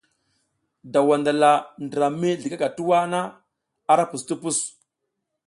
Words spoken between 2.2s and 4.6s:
zligaka tuwa na ara pus ti pus.